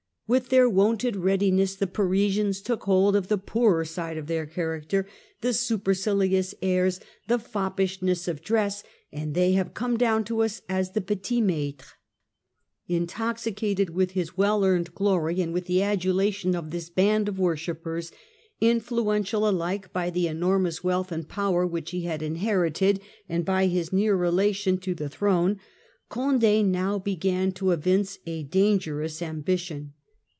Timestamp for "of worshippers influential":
17.27-19.45